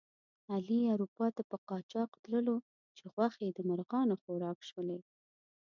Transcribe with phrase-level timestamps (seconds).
[0.53, 2.55] علي اروپا ته په قاچاق تللو
[2.97, 4.99] چې غوښې د مرغانو خوراک شولې.